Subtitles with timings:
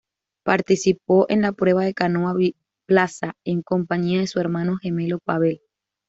[0.43, 5.61] Participó en la prueba de canoa biplaza en compañía de su hermano gemelo Pavel.